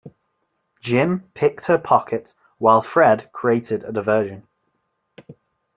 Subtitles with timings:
[0.79, 4.47] Jim picked her pocket while Fred created a diversion